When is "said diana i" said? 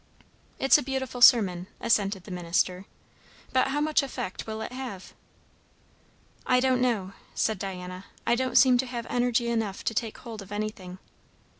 7.35-8.33